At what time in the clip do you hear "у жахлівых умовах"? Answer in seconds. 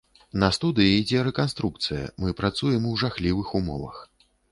2.93-4.01